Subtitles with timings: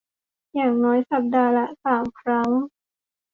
[0.55, 2.49] อย่างน้อยสัปดาห์ละ สาม ครั้ง